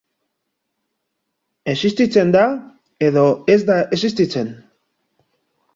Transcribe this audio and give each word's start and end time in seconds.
Existitzen 1.75 2.33
da 2.37 2.47
edo 3.11 3.27
ez 3.57 3.61
da 3.71 3.81
existitzen. 3.99 4.55